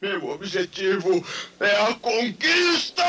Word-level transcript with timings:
Meu 0.00 0.28
objetivo 0.28 1.24
é 1.58 1.76
a 1.82 1.94
conquista! 1.94 3.02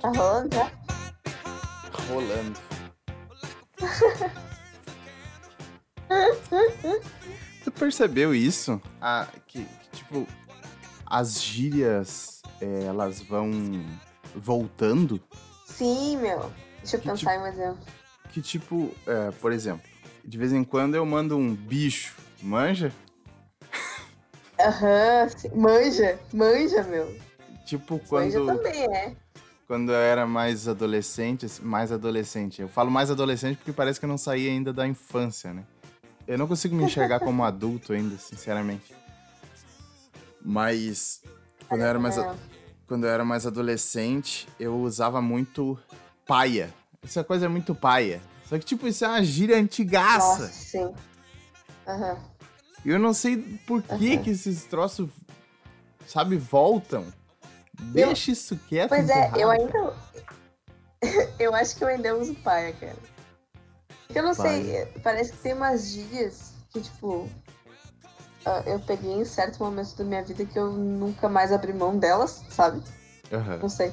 Tá 0.00 0.08
rolando 0.08 0.54
já? 0.54 0.72
Rolando. 2.08 2.58
tu 7.64 7.72
percebeu 7.72 8.34
isso? 8.34 8.80
Ah, 9.00 9.26
que, 9.46 9.64
que, 9.64 9.90
tipo, 9.90 10.26
as 11.04 11.42
gírias, 11.42 12.37
é, 12.60 12.84
elas 12.84 13.20
vão 13.22 13.50
voltando? 14.34 15.20
Sim, 15.64 16.16
meu. 16.18 16.50
Deixa 16.78 16.96
eu 16.96 17.00
Que 17.00 17.08
pensar 17.08 17.36
em 17.36 17.38
um 17.40 17.46
exemplo. 17.46 17.78
Que 18.30 18.42
tipo, 18.42 18.94
é, 19.06 19.30
por 19.32 19.52
exemplo, 19.52 19.82
de 20.24 20.38
vez 20.38 20.52
em 20.52 20.64
quando 20.64 20.94
eu 20.94 21.04
mando 21.06 21.36
um 21.36 21.54
bicho, 21.54 22.14
manja? 22.42 22.92
Aham, 24.60 25.28
sim. 25.28 25.48
manja, 25.54 26.18
manja, 26.32 26.82
meu. 26.84 27.16
Tipo, 27.64 28.00
Manja 28.10 28.40
quando, 28.40 28.56
também, 28.62 28.84
é. 28.96 29.16
quando 29.66 29.92
eu 29.92 29.98
era 29.98 30.26
mais 30.26 30.66
adolescente, 30.66 31.46
assim, 31.46 31.62
mais 31.62 31.92
adolescente. 31.92 32.62
Eu 32.62 32.68
falo 32.68 32.90
mais 32.90 33.10
adolescente 33.10 33.58
porque 33.58 33.72
parece 33.72 34.00
que 34.00 34.06
eu 34.06 34.08
não 34.08 34.18
saí 34.18 34.48
ainda 34.48 34.72
da 34.72 34.86
infância, 34.86 35.52
né? 35.52 35.64
Eu 36.26 36.38
não 36.38 36.46
consigo 36.48 36.74
me 36.74 36.84
enxergar 36.84 37.20
como 37.20 37.44
adulto 37.44 37.92
ainda, 37.92 38.16
sinceramente. 38.16 38.94
Mas 40.42 41.22
quando 41.68 41.80
eu 41.82 41.86
era 41.86 41.98
mais, 41.98 42.18
a- 42.18 42.26
É. 42.26 42.34
quando 42.86 43.04
eu 43.04 43.10
era 43.10 43.24
mais 43.24 43.46
adolescente, 43.46 44.48
eu 44.58 44.76
usava 44.80 45.20
muito 45.20 45.78
paia. 46.26 46.72
Essa 47.02 47.22
coisa 47.22 47.46
é 47.46 47.48
muito 47.48 47.74
paia. 47.74 48.20
Só 48.48 48.58
que, 48.58 48.64
tipo, 48.64 48.86
isso 48.88 49.04
é 49.04 49.08
uma 49.08 49.22
gíria 49.22 49.56
antigaça. 49.56 50.42
Nossa, 50.42 50.48
sim. 50.52 50.94
Aham. 51.86 52.18
E 52.84 52.90
eu 52.90 52.98
não 52.98 53.12
sei 53.12 53.36
por 53.66 53.82
que 53.82 54.14
Aham. 54.14 54.22
que 54.22 54.30
esses 54.30 54.64
troços, 54.64 55.08
sabe, 56.06 56.36
voltam. 56.36 57.06
Deixa 57.80 58.30
isso 58.32 58.56
quieto. 58.68 58.88
Pois 58.88 59.08
é, 59.08 59.30
eu 59.36 59.50
ainda. 59.50 59.94
eu 61.38 61.54
acho 61.54 61.76
que 61.76 61.84
eu 61.84 61.88
ainda 61.88 62.16
uso 62.16 62.34
paia, 62.36 62.72
cara. 62.72 62.96
Eu 64.14 64.22
não 64.22 64.32
sei, 64.34 64.86
parece 65.02 65.32
que 65.32 65.38
tem 65.38 65.52
umas 65.54 65.88
gírias 65.90 66.52
que, 66.70 66.80
tipo. 66.80 67.28
Ah, 68.48 68.62
Eu 68.66 68.80
peguei 68.80 69.12
em 69.12 69.24
certo 69.24 69.58
momento 69.62 69.94
da 69.96 70.04
minha 70.04 70.22
vida 70.24 70.44
que 70.44 70.58
eu 70.58 70.72
nunca 70.72 71.28
mais 71.28 71.52
abri 71.52 71.72
mão 71.72 71.98
delas, 71.98 72.42
sabe? 72.48 72.82
Aham. 73.32 73.58
Não 73.58 73.68
sei. 73.68 73.92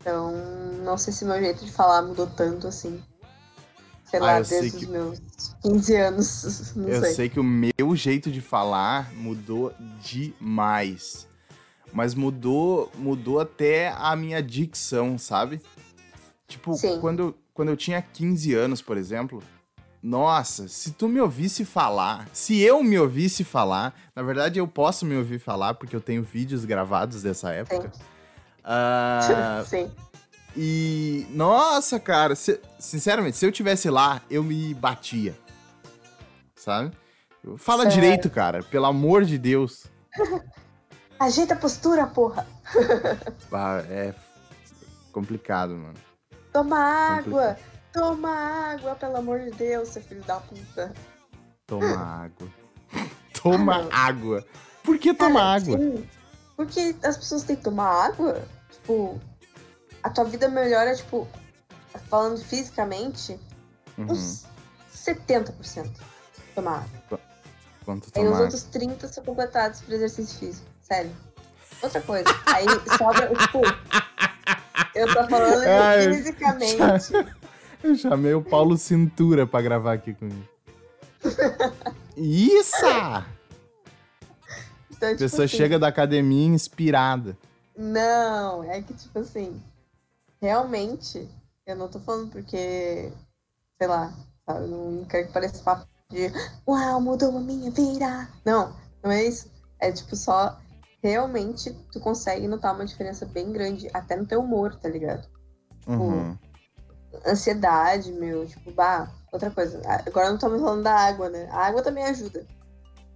Então, 0.00 0.32
não 0.84 0.96
sei 0.96 1.12
se 1.12 1.24
meu 1.24 1.38
jeito 1.38 1.64
de 1.64 1.70
falar 1.72 2.02
mudou 2.02 2.26
tanto 2.26 2.66
assim. 2.66 3.02
Sei 4.04 4.18
Ah, 4.18 4.24
lá, 4.24 4.38
eu 4.38 4.44
sei 4.44 4.60
desde 4.62 4.78
que- 4.78 4.84
os 4.86 4.90
meus 4.90 5.20
15 5.62 5.94
anos. 5.96 6.72
Não 6.74 6.88
Eu 6.88 7.00
sei. 7.00 7.14
sei. 7.14 7.28
que 7.28 7.38
o 7.38 7.44
meu 7.44 7.94
jeito 7.94 8.30
de 8.30 8.40
falar 8.40 9.12
mudou 9.14 9.72
demais. 10.02 11.28
Mas 11.92 12.14
mudou, 12.14 12.90
mudou 12.96 13.40
até 13.40 13.88
a 13.96 14.14
minha 14.16 14.42
dicção, 14.42 15.18
sabe? 15.18 15.60
Tipo, 16.48 16.74
Sim. 16.74 16.98
quando, 17.00 17.36
quando 17.54 17.68
eu 17.68 17.76
tinha 17.76 18.00
15 18.02 18.54
anos, 18.54 18.80
por 18.82 18.96
exemplo, 18.96 19.42
nossa, 20.02 20.66
se 20.68 20.92
tu 20.92 21.08
me 21.08 21.20
ouvisse 21.20 21.64
falar, 21.64 22.26
se 22.32 22.58
eu 22.60 22.82
me 22.82 22.98
ouvisse 22.98 23.44
falar, 23.44 23.94
na 24.16 24.22
verdade 24.22 24.58
eu 24.58 24.66
posso 24.66 25.04
me 25.04 25.14
ouvir 25.16 25.38
falar 25.38 25.74
porque 25.74 25.94
eu 25.94 26.00
tenho 26.00 26.22
vídeos 26.22 26.64
gravados 26.64 27.22
dessa 27.22 27.50
época. 27.52 27.92
Ah, 28.64 29.62
Sim. 29.68 29.90
e, 30.56 31.26
nossa, 31.30 32.00
cara, 32.00 32.34
se- 32.34 32.60
sinceramente, 32.78 33.36
se 33.36 33.44
eu 33.46 33.52
tivesse 33.52 33.90
lá, 33.90 34.22
eu 34.30 34.42
me 34.42 34.72
batia. 34.74 35.36
Sabe? 36.56 36.92
Fala 37.56 37.84
Sério? 37.84 38.00
direito, 38.00 38.30
cara, 38.30 38.62
pelo 38.62 38.86
amor 38.86 39.24
de 39.24 39.36
Deus. 39.38 39.86
Ajeita 41.18 41.52
a 41.54 41.56
postura, 41.58 42.06
porra. 42.06 42.46
Ah, 43.52 43.82
é 43.90 44.14
complicado, 45.12 45.74
mano. 45.74 45.94
Toma 46.52 46.78
água. 46.78 47.56
Toma 47.92 48.30
água, 48.72 48.94
pelo 48.94 49.16
amor 49.16 49.40
de 49.40 49.50
Deus, 49.52 49.88
seu 49.88 50.02
filho 50.02 50.22
da 50.24 50.38
puta. 50.40 50.92
Toma 51.66 51.96
água. 52.24 52.48
Toma 53.42 53.88
Ah, 53.90 54.06
água. 54.06 54.44
Por 54.82 54.98
que 54.98 55.12
toma 55.14 55.40
Cara, 55.40 55.54
água? 55.56 55.78
Sim, 55.78 56.08
porque 56.56 56.94
as 57.02 57.16
pessoas 57.16 57.42
têm 57.42 57.56
que 57.56 57.62
tomar 57.62 58.06
água. 58.06 58.42
Tipo, 58.70 59.20
a 60.02 60.10
tua 60.10 60.24
vida 60.24 60.48
melhora, 60.48 60.94
tipo, 60.94 61.26
falando 62.08 62.38
fisicamente, 62.42 63.38
Uhum. 63.98 64.06
uns 64.12 64.44
70% 64.94 65.90
tomar 66.54 66.84
água. 67.06 67.20
Quanto 67.84 68.04
Aí 68.14 68.22
os 68.24 68.30
tomar 68.30 68.40
outros 68.42 68.62
30 68.64 69.08
são 69.08 69.24
completados 69.24 69.80
por 69.80 69.92
exercício 69.94 70.38
físico. 70.38 70.66
Sério. 70.82 71.10
Outra 71.82 72.00
coisa. 72.02 72.28
Aí 72.46 72.66
sobra, 72.98 73.28
tipo. 73.34 73.60
Eu 74.94 75.06
tô 75.14 75.26
falando 75.28 75.64
Ai, 75.68 76.14
fisicamente. 76.14 77.12
Eu 77.82 77.96
chamei 77.96 78.34
o 78.34 78.42
Paulo 78.42 78.76
Cintura 78.76 79.46
pra 79.46 79.62
gravar 79.62 79.94
aqui 79.94 80.14
comigo. 80.14 80.48
Isso! 82.16 82.86
A 82.86 83.24
Então, 84.90 85.08
tipo 85.10 85.18
pessoa 85.20 85.44
assim, 85.46 85.56
chega 85.56 85.78
da 85.78 85.88
academia 85.88 86.48
inspirada. 86.48 87.36
Não, 87.76 88.62
é 88.64 88.82
que, 88.82 88.92
tipo 88.92 89.18
assim, 89.18 89.58
realmente, 90.42 91.26
eu 91.66 91.74
não 91.74 91.88
tô 91.88 91.98
falando 91.98 92.30
porque, 92.30 93.10
sei 93.78 93.88
lá, 93.88 94.12
sabe, 94.44 94.66
não 94.66 95.04
quero 95.08 95.26
que 95.26 95.32
pareça 95.32 95.62
papo 95.62 95.86
de 96.10 96.30
uau, 96.68 97.00
mudou 97.00 97.34
a 97.34 97.40
minha 97.40 97.70
vida. 97.70 98.28
Não, 98.44 98.76
não 99.02 99.10
é 99.10 99.24
isso. 99.24 99.50
É 99.80 99.90
tipo 99.90 100.14
só, 100.14 100.58
realmente, 101.02 101.74
tu 101.90 101.98
consegue 101.98 102.46
notar 102.46 102.74
uma 102.74 102.84
diferença 102.84 103.24
bem 103.24 103.50
grande, 103.50 103.88
até 103.94 104.16
no 104.16 104.26
teu 104.26 104.40
humor, 104.40 104.74
tá 104.74 104.88
ligado? 104.90 105.26
Uhum. 105.86 106.36
Ansiedade, 107.26 108.12
meu, 108.12 108.46
tipo, 108.46 108.70
bah, 108.70 109.10
outra 109.32 109.50
coisa. 109.50 109.80
Agora 110.06 110.30
não 110.30 110.50
mais 110.50 110.62
falando 110.62 110.82
da 110.82 110.94
água, 110.94 111.28
né? 111.28 111.48
A 111.50 111.66
água 111.66 111.82
também 111.82 112.04
ajuda. 112.04 112.46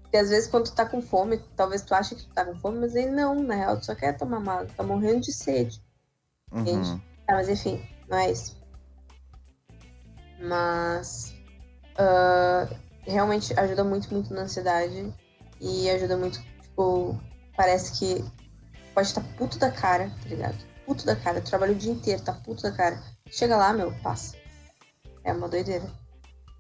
Porque 0.03 0.17
às 0.17 0.29
vezes 0.29 0.49
quando 0.49 0.67
tu 0.67 0.75
tá 0.75 0.87
com 0.87 1.01
fome, 1.01 1.39
talvez 1.57 1.83
tu 1.83 1.95
ache 1.95 2.15
que 2.15 2.25
tu 2.25 2.35
tá 2.35 2.45
com 2.45 2.55
fome, 2.57 2.79
mas 2.79 2.95
aí 2.95 3.11
não, 3.11 3.35
na 3.43 3.55
real, 3.55 3.79
tu 3.79 3.87
só 3.87 3.95
quer 3.95 4.17
tomar 4.17 4.39
água, 4.39 4.67
tá 4.77 4.83
morrendo 4.83 5.21
de 5.21 5.33
sede. 5.33 5.83
Entende? 6.53 6.89
Uhum. 6.89 7.01
Tá, 7.27 7.35
mas 7.35 7.49
enfim, 7.49 7.83
não 8.09 8.19
é 8.19 8.31
isso. 8.31 8.57
Mas 10.41 11.35
ah, 11.97 12.69
realmente 13.03 13.59
ajuda 13.59 13.85
muito, 13.85 14.13
muito 14.13 14.33
na 14.33 14.43
ansiedade. 14.43 15.13
E 15.61 15.89
ajuda 15.91 16.17
muito, 16.17 16.41
tipo, 16.61 17.19
parece 17.57 17.99
que 17.99 18.25
pode 18.93 19.07
estar 19.07 19.23
puto 19.37 19.59
da 19.59 19.71
cara, 19.71 20.11
tá 20.23 20.29
ligado? 20.29 20.57
Puto 20.85 21.07
da 21.07 21.17
cara, 21.17 21.41
trabalha 21.41 21.73
o 21.73 21.77
dia 21.77 21.93
inteiro, 21.93 22.23
tá 22.23 22.33
puto 22.33 22.63
da 22.63 22.73
cara. 22.73 23.03
Chega 23.31 23.57
lá, 23.57 23.73
meu, 23.73 23.93
passa. 24.03 24.37
É 25.25 25.33
uma 25.33 25.49
doideira. 25.49 25.91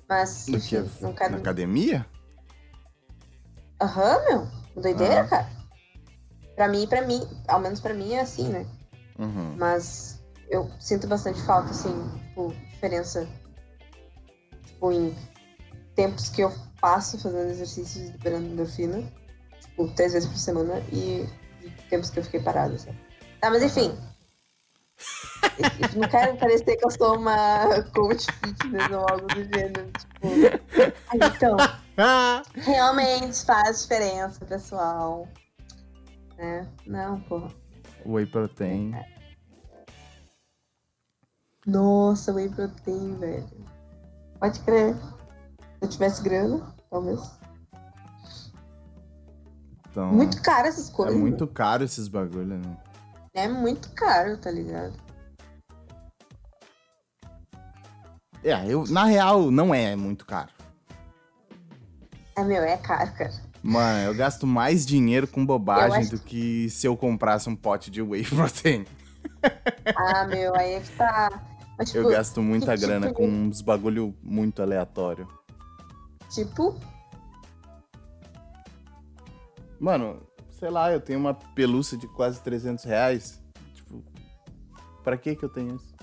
Mas, 0.08 0.46
que? 0.46 0.78
não 1.00 1.12
quero. 1.14 1.32
Na 1.32 1.38
academia? 1.38 2.06
Aham, 3.80 4.24
meu. 4.28 4.82
Doideira, 4.82 5.20
Ah. 5.22 5.28
cara. 5.28 5.50
Pra 6.56 6.68
mim, 6.68 6.86
pra 6.86 7.02
mim, 7.02 7.20
ao 7.48 7.60
menos 7.60 7.80
pra 7.80 7.94
mim 7.94 8.12
é 8.12 8.20
assim, 8.20 8.48
né? 8.48 8.66
Uhum. 9.18 9.56
Mas 9.56 10.22
eu 10.48 10.70
sinto 10.80 11.06
bastante 11.06 11.40
falta, 11.42 11.70
assim, 11.70 11.92
tipo, 12.28 12.52
diferença, 12.70 13.28
tipo, 14.64 14.92
em 14.92 15.14
tempos 15.96 16.28
que 16.28 16.42
eu 16.42 16.52
passo 16.80 17.18
fazendo 17.18 17.50
exercícios 17.50 18.10
liberando 18.10 18.46
endorfina, 18.46 19.02
tipo, 19.60 19.88
três 19.94 20.12
vezes 20.12 20.28
por 20.28 20.38
semana, 20.38 20.78
e, 20.92 21.26
e 21.62 21.70
tempos 21.90 22.10
que 22.10 22.20
eu 22.20 22.24
fiquei 22.24 22.40
parada, 22.40 22.78
sabe? 22.78 22.98
Tá, 23.40 23.50
mas 23.50 23.62
enfim. 23.62 23.96
Não 25.96 26.08
quero 26.08 26.36
parecer 26.36 26.76
que 26.76 26.84
eu 26.84 26.90
sou 26.90 27.16
uma 27.18 27.82
coach 27.94 28.26
fitness 28.32 28.90
ou 28.90 29.00
algo 29.08 29.26
do 29.28 29.44
gênero, 29.44 29.90
tipo... 29.92 30.28
Então, 31.14 31.56
Ah! 31.96 32.42
realmente 32.54 33.44
faz 33.44 33.82
diferença, 33.82 34.44
pessoal. 34.44 35.28
Né? 36.36 36.68
Não, 36.86 37.20
porra. 37.20 37.48
Whey 38.04 38.26
protein. 38.26 38.94
Nossa, 41.66 42.32
whey 42.32 42.48
protein, 42.48 43.16
velho. 43.18 43.48
Pode 44.38 44.60
crer. 44.60 44.94
Se 44.96 45.02
eu 45.82 45.88
tivesse 45.88 46.22
grana, 46.22 46.74
talvez. 46.90 47.20
Então, 49.90 50.08
Muito 50.12 50.42
caro 50.42 50.66
essas 50.66 50.90
é 50.90 50.92
coisas. 50.92 51.16
muito 51.16 51.46
caro 51.46 51.84
esses 51.84 52.08
bagulho, 52.08 52.58
né? 52.58 52.76
É 53.32 53.46
muito 53.48 53.90
caro, 53.90 54.36
tá 54.36 54.50
ligado? 54.50 54.92
É, 58.44 58.66
eu, 58.70 58.84
na 58.86 59.04
real, 59.06 59.50
não 59.50 59.74
é 59.74 59.96
muito 59.96 60.24
caro. 60.26 60.50
É, 62.36 62.44
meu, 62.44 62.62
é 62.62 62.76
caro, 62.76 63.10
cara. 63.14 63.32
Mano, 63.62 63.98
eu 64.00 64.14
gasto 64.14 64.46
mais 64.46 64.84
dinheiro 64.84 65.26
com 65.26 65.44
bobagem 65.46 66.00
acho- 66.00 66.10
do 66.10 66.18
que 66.18 66.68
se 66.68 66.86
eu 66.86 66.94
comprasse 66.96 67.48
um 67.48 67.56
pote 67.56 67.90
de 67.90 68.02
whey 68.02 68.24
protein. 68.24 68.84
Ah, 69.96 70.26
meu, 70.26 70.54
aí 70.54 70.74
é 70.74 70.80
que 70.80 70.90
tá. 70.92 71.42
Mas, 71.78 71.90
tipo, 71.90 72.04
Eu 72.04 72.10
gasto 72.10 72.42
muita 72.42 72.74
que 72.76 72.80
grana 72.86 73.06
tipo 73.08 73.18
com 73.18 73.26
uns 73.28 73.60
bagulho 73.62 74.14
muito 74.22 74.60
aleatório. 74.62 75.26
tipo, 76.30 76.78
Mano, 79.80 80.22
sei 80.50 80.70
lá, 80.70 80.92
eu 80.92 81.00
tenho 81.00 81.18
uma 81.18 81.34
pelúcia 81.34 81.96
de 81.98 82.06
quase 82.08 82.40
300 82.40 82.84
reais. 82.84 83.42
Tipo, 83.74 84.02
pra 85.02 85.16
que 85.16 85.34
que 85.34 85.44
eu 85.44 85.48
tenho 85.48 85.76
isso? 85.76 85.93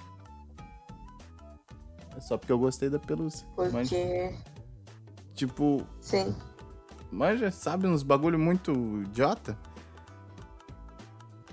Só 2.22 2.38
porque 2.38 2.52
eu 2.52 2.60
gostei 2.60 2.90
da 2.90 3.00
pelúcia. 3.00 3.46
Mas, 3.58 3.90
porque. 3.90 4.36
tipo, 5.34 5.86
Sim. 6.00 6.36
mas 7.12 7.40
já 7.40 7.52
sabe 7.52 7.88
uns 7.88 8.04
bagulho 8.04 8.38
muito 8.40 8.72
idiota? 9.04 9.58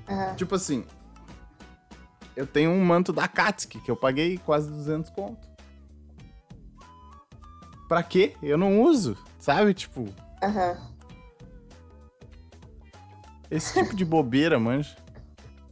aham. 0.08 0.34
Tipo 0.36 0.54
assim, 0.54 0.84
eu 2.36 2.46
tenho 2.46 2.70
um 2.70 2.84
manto 2.84 3.12
da 3.12 3.26
Katsuki 3.26 3.80
que 3.80 3.90
eu 3.90 3.96
paguei 3.96 4.38
quase 4.38 4.70
200 4.70 5.10
conto. 5.10 5.48
Pra 7.88 8.02
quê? 8.02 8.36
Eu 8.42 8.58
não 8.58 8.82
uso, 8.82 9.16
sabe? 9.38 9.72
Tipo, 9.72 10.06
Aham. 10.42 10.76
esse 13.50 13.72
tipo 13.82 13.96
de 13.96 14.04
bobeira, 14.04 14.58
manja. 14.60 14.94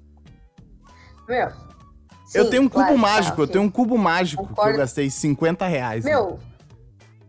Meu. 1.29 1.66
Eu 2.35 2.45
sim, 2.45 2.51
tenho 2.51 2.63
um 2.63 2.69
cubo 2.69 2.85
claro, 2.85 2.95
tá, 2.95 3.01
mágico, 3.01 3.41
eu 3.41 3.45
ok. 3.45 3.53
tenho 3.53 3.65
um 3.65 3.71
cubo 3.71 3.97
mágico 3.99 4.43
que 4.43 4.49
Concordo. 4.51 4.71
eu 4.73 4.77
gastei 4.79 5.09
50 5.11 5.67
reais. 5.67 6.05
né? 6.05 6.11
Meu, 6.11 6.39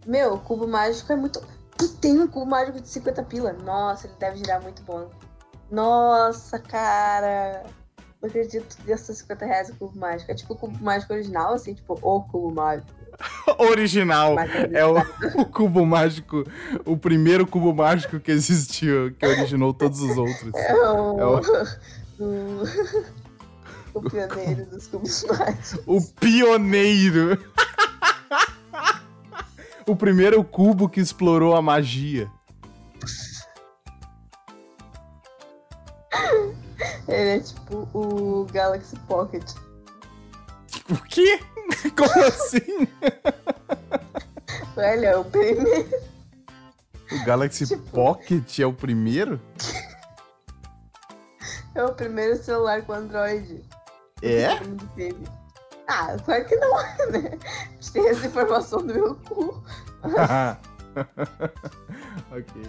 meu, 0.06 0.34
o 0.36 0.40
cubo 0.40 0.68
mágico 0.68 1.12
é 1.12 1.16
muito. 1.16 1.42
Tu 1.78 1.88
tem 1.90 2.20
um 2.20 2.28
cubo 2.28 2.46
mágico 2.50 2.82
de 2.82 2.88
50 2.90 3.22
pila. 3.24 3.54
Nossa, 3.54 4.08
ele 4.08 4.16
deve 4.20 4.38
girar 4.38 4.62
muito 4.62 4.82
bom. 4.84 5.10
Nossa, 5.70 6.58
cara. 6.60 7.64
Não 8.22 8.28
acredito 8.30 8.76
que 8.78 8.84
gastou 8.88 9.14
50 9.14 9.46
reais 9.46 9.70
o 9.70 9.76
cubo 9.76 9.98
mágico. 10.00 10.32
É 10.32 10.36
tipo 10.36 10.54
o 10.54 10.58
cubo 10.58 10.84
mágico 10.84 11.14
original, 11.14 11.54
assim, 11.54 11.74
tipo, 11.76 11.94
o 12.02 12.22
cubo 12.24 12.52
mágico. 12.52 12.88
Original. 13.60 14.34
Mas 14.36 14.50
É 14.74 14.86
o, 14.86 14.98
o 15.42 15.46
cubo 15.46 15.86
mágico, 15.86 16.44
o 16.86 16.98
primeiro 16.98 17.46
cubo 17.46 17.74
mágico 17.74 18.20
que 18.20 18.32
existiu, 18.32 19.14
que 19.18 19.26
originou 19.26 19.74
todos 19.74 20.02
os 20.02 20.18
outros. 20.18 20.52
É 20.56 20.74
o. 20.76 21.20
É 21.20 21.26
o- 21.26 22.64
o... 23.98 24.10
pioneiro 24.10 24.66
dos 24.68 24.88
cubos 24.88 25.24
mágicos. 25.26 25.80
O 25.88 26.02
pioneiro. 26.20 27.38
o 29.88 29.96
primeiro 29.96 30.44
cubo 30.44 30.88
que 30.90 31.00
explorou 31.00 31.56
a 31.56 31.62
magia. 31.62 32.30
Ele 37.08 37.30
é 37.38 37.40
tipo 37.40 37.88
o 37.94 38.46
Galaxy 38.52 38.96
Pocket. 39.08 39.50
O 40.90 40.96
quê? 41.04 41.40
Como 41.96 42.26
assim? 42.26 42.88
Olha, 44.76 45.08
é 45.08 45.18
o 45.18 45.24
primeiro. 45.26 46.08
O 47.12 47.26
Galaxy 47.26 47.66
Tipo- 47.66 47.90
Pocket 47.92 48.60
é 48.60 48.66
o 48.66 48.74
primeiro? 48.74 49.40
É 51.76 51.84
o 51.84 51.94
primeiro 51.94 52.36
celular 52.44 52.82
com 52.82 52.92
Android. 52.92 53.64
É? 54.22 54.56
Todo 54.56 54.68
mundo 54.70 54.90
teve. 54.96 55.24
Ah, 55.88 56.18
claro 56.26 56.46
que 56.46 56.56
não 56.58 56.80
é, 56.82 57.06
né? 57.12 57.40
A 57.50 57.74
gente 57.76 57.92
tem 57.94 58.08
essa 58.10 58.28
informação 58.28 58.86
do 58.86 58.94
meu 58.94 59.16
cu. 59.16 59.64
ok. 62.32 62.62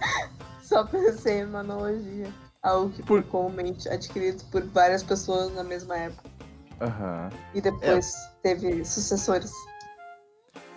Só 0.63 0.85
pra 0.85 1.13
ser 1.13 1.47
uma 1.47 1.61
analogia. 1.61 2.29
Algo 2.63 2.91
que 2.91 3.03
Por- 3.03 3.23
foi 3.23 3.31
comumente 3.31 3.89
adquirido 3.89 4.45
por 4.51 4.63
várias 4.67 5.03
pessoas 5.03 5.53
na 5.55 5.65
mesma 5.65 5.97
época. 5.97 6.29
Aham. 6.81 7.31
E 7.55 7.61
depois 7.61 8.13
teve 8.43 8.85
sucessores. 8.85 9.51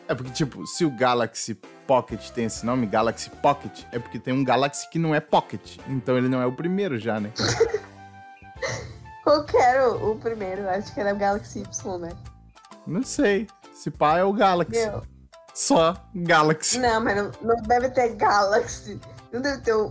É 0.08 0.16
porque, 0.16 0.32
tipo, 0.32 0.66
se 0.68 0.84
o 0.86 0.92
Galaxy 0.92 1.56
Pocket 1.88 2.30
tem 2.32 2.46
esse 2.46 2.66
nome, 2.66 2.86
Galaxy 2.86 3.30
Pocket, 3.30 3.84
é 3.92 4.00
porque 4.00 4.20
tem 4.20 4.34
um 4.34 4.44
Galaxy 4.44 4.90
que 4.90 5.00
não 5.00 5.16
é 5.16 5.20
Pocket. 5.20 5.78
Então 5.88 6.18
ele 6.18 6.28
não 6.28 6.42
é 6.42 6.46
o 6.46 6.52
primeiro 6.52 6.98
já, 7.00 7.20
né? 7.20 7.32
Qual 9.32 9.46
que 9.46 9.56
era 9.56 9.90
o, 9.90 10.12
o 10.12 10.16
primeiro? 10.20 10.68
Acho 10.70 10.94
que 10.94 11.00
era 11.00 11.14
o 11.14 11.18
Galaxy 11.18 11.60
Y, 11.62 11.98
né? 12.00 12.10
Não 12.86 13.02
sei. 13.02 13.48
Se 13.74 13.90
pá 13.90 14.18
é 14.18 14.26
o 14.26 14.34
Galaxy. 14.34 14.86
Meu, 14.86 15.04
Só 15.54 15.96
Galaxy. 16.14 16.78
não, 16.80 17.02
mas 17.02 17.16
não, 17.16 17.32
não 17.42 17.56
deve 17.64 17.90
ter 17.92 18.10
Galaxy. 18.16 19.00
Não 19.32 19.40
deve 19.40 19.62
ter 19.62 19.74
um, 19.74 19.90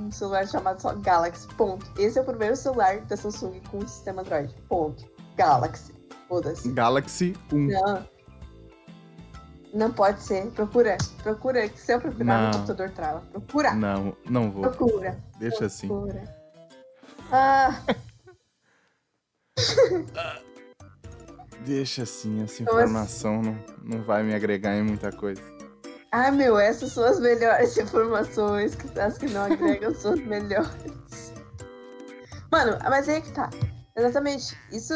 um- 0.00 0.12
celular 0.12 0.46
chamado 0.46 0.80
só 0.80 0.94
Galaxy. 0.94 1.48
Ponto. 1.56 1.84
Esse 2.00 2.16
é 2.16 2.22
o 2.22 2.24
primeiro 2.24 2.54
celular 2.54 3.00
da 3.00 3.16
Samsung 3.16 3.60
com 3.72 3.78
o 3.78 3.88
sistema 3.88 4.22
Android. 4.22 4.54
Ponto. 4.68 5.04
Galaxy. 5.36 5.92
Foda-se. 6.28 6.70
Galaxy 6.70 7.36
1. 7.52 7.56
Não. 7.66 8.08
Não 9.74 9.92
pode 9.92 10.22
ser. 10.22 10.46
Procura. 10.52 10.96
Procura. 11.24 11.68
Que 11.68 11.80
se 11.80 11.92
eu 11.92 12.00
procurar, 12.00 12.24
Não. 12.24 12.42
meu 12.42 12.52
computador 12.52 12.90
trava. 12.90 13.20
Procura. 13.32 13.74
Não, 13.74 14.16
não 14.30 14.48
vou. 14.52 14.62
Procura. 14.62 15.18
Deixa 15.40 15.66
assim. 15.66 15.88
Procura. 15.88 16.22
Ah, 17.32 17.80
Deixa 21.64 22.02
assim, 22.04 22.42
essa 22.44 22.62
informação 22.62 23.42
não, 23.42 23.64
não 23.82 24.02
vai 24.04 24.22
me 24.22 24.34
agregar 24.34 24.76
em 24.76 24.82
muita 24.82 25.10
coisa. 25.10 25.42
ah, 26.12 26.30
meu, 26.30 26.58
essas 26.58 26.92
são 26.92 27.04
as 27.04 27.18
melhores 27.18 27.76
informações. 27.78 28.74
Que 28.74 29.00
as 29.00 29.18
que 29.18 29.26
não 29.28 29.42
agregam 29.44 29.94
são 29.94 30.12
as 30.12 30.20
melhores. 30.20 31.32
Mano, 32.52 32.78
mas 32.84 33.08
aí 33.08 33.16
é 33.16 33.20
que 33.20 33.32
tá. 33.32 33.50
Exatamente. 33.96 34.56
Isso. 34.70 34.94